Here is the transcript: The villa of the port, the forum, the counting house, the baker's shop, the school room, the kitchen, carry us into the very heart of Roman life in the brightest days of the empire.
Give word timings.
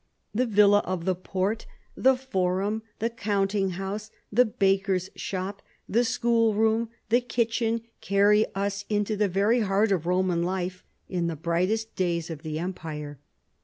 The 0.33 0.47
villa 0.47 0.79
of 0.79 1.05
the 1.05 1.13
port, 1.13 1.67
the 1.93 2.15
forum, 2.17 2.81
the 2.97 3.11
counting 3.11 3.73
house, 3.77 4.09
the 4.31 4.45
baker's 4.45 5.11
shop, 5.15 5.61
the 5.87 6.03
school 6.03 6.55
room, 6.55 6.89
the 7.09 7.21
kitchen, 7.21 7.81
carry 8.01 8.47
us 8.55 8.83
into 8.89 9.15
the 9.15 9.29
very 9.29 9.59
heart 9.59 9.91
of 9.91 10.07
Roman 10.07 10.41
life 10.41 10.83
in 11.07 11.27
the 11.27 11.35
brightest 11.35 11.95
days 11.95 12.31
of 12.31 12.41
the 12.41 12.57
empire. 12.57 13.19